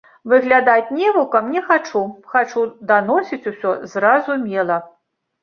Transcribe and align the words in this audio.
Выглядаць 0.31 0.93
невукам 0.99 1.51
не 1.55 1.61
хачу, 1.67 2.01
хачу 2.33 2.65
даносіць 2.93 3.47
усё 3.53 3.77
зразумела. 3.95 4.81